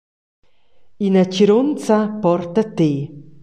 Ina 1.05 1.23
tgirunza 1.31 1.99
porta 2.23 2.61
te. 2.77 2.91